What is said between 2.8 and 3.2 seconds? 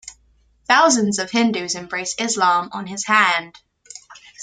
his